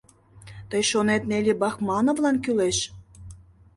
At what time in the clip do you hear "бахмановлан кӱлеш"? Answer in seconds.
1.61-2.77